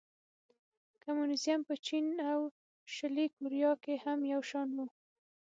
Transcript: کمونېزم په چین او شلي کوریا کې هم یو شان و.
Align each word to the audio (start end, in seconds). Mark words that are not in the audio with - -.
کمونېزم 1.03 1.59
په 1.67 1.75
چین 1.85 2.05
او 2.31 2.39
شلي 2.95 3.25
کوریا 3.35 3.71
کې 3.83 3.93
هم 4.03 4.19
یو 4.33 4.41
شان 4.49 4.67
و. 4.75 4.79